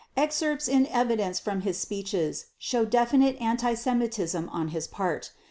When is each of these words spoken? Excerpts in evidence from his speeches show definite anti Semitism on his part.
Excerpts 0.17 0.67
in 0.67 0.87
evidence 0.87 1.39
from 1.39 1.61
his 1.61 1.77
speeches 1.77 2.47
show 2.57 2.85
definite 2.85 3.39
anti 3.39 3.75
Semitism 3.75 4.49
on 4.49 4.69
his 4.69 4.87
part. 4.87 5.31